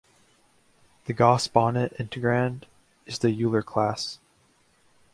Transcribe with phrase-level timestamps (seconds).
[1.05, 2.63] The Gauss-Bonnet integrand
[3.05, 4.17] is the Euler class.